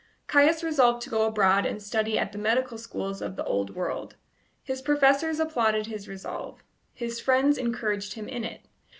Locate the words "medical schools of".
2.39-3.35